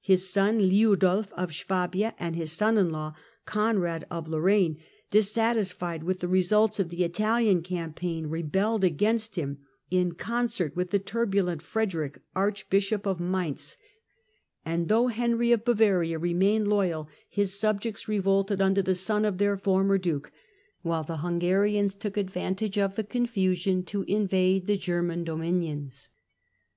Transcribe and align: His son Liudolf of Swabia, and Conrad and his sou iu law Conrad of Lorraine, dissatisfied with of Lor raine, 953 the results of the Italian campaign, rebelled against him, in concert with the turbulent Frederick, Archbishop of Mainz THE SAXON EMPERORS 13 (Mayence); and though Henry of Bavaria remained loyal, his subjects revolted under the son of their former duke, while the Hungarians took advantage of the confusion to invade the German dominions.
His 0.00 0.28
son 0.28 0.58
Liudolf 0.58 1.32
of 1.34 1.54
Swabia, 1.54 2.08
and 2.08 2.16
Conrad 2.16 2.26
and 2.26 2.34
his 2.34 2.50
sou 2.50 2.72
iu 2.72 2.80
law 2.82 3.14
Conrad 3.44 4.04
of 4.10 4.26
Lorraine, 4.26 4.78
dissatisfied 5.12 6.02
with 6.02 6.24
of 6.24 6.24
Lor 6.30 6.34
raine, 6.34 6.42
953 6.72 6.80
the 6.80 6.80
results 6.80 6.80
of 6.80 6.88
the 6.88 7.04
Italian 7.04 7.62
campaign, 7.62 8.26
rebelled 8.26 8.82
against 8.82 9.36
him, 9.36 9.58
in 9.88 10.10
concert 10.16 10.74
with 10.74 10.90
the 10.90 10.98
turbulent 10.98 11.62
Frederick, 11.62 12.18
Archbishop 12.34 13.06
of 13.06 13.20
Mainz 13.20 13.76
THE 13.76 14.32
SAXON 14.72 14.80
EMPERORS 14.82 14.88
13 14.88 14.88
(Mayence); 14.88 14.88
and 14.88 14.88
though 14.88 15.06
Henry 15.06 15.52
of 15.52 15.64
Bavaria 15.64 16.18
remained 16.18 16.66
loyal, 16.66 17.08
his 17.28 17.54
subjects 17.56 18.08
revolted 18.08 18.60
under 18.60 18.82
the 18.82 18.92
son 18.92 19.24
of 19.24 19.38
their 19.38 19.56
former 19.56 19.98
duke, 19.98 20.32
while 20.82 21.04
the 21.04 21.18
Hungarians 21.18 21.94
took 21.94 22.16
advantage 22.16 22.76
of 22.76 22.96
the 22.96 23.04
confusion 23.04 23.84
to 23.84 24.02
invade 24.08 24.66
the 24.66 24.76
German 24.76 25.22
dominions. 25.22 26.10